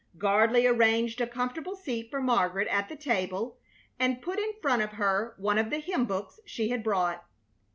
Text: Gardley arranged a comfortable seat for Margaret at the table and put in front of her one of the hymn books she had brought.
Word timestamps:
Gardley 0.17 0.65
arranged 0.67 1.21
a 1.21 1.27
comfortable 1.27 1.75
seat 1.75 2.09
for 2.09 2.19
Margaret 2.19 2.67
at 2.69 2.89
the 2.89 2.95
table 2.95 3.59
and 3.99 4.19
put 4.19 4.39
in 4.39 4.53
front 4.59 4.81
of 4.81 4.93
her 4.93 5.35
one 5.37 5.59
of 5.59 5.69
the 5.69 5.77
hymn 5.77 6.05
books 6.07 6.39
she 6.43 6.69
had 6.69 6.83
brought. 6.83 7.23